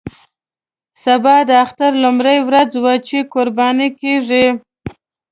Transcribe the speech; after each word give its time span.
سبا 1.03 1.35
د 1.49 1.51
اختر 1.63 1.91
لومړۍ 2.03 2.37
ورځ 2.47 2.71
وه 2.83 2.93
چې 3.07 3.17
قرباني 3.33 3.89
کېږي. 4.01 4.45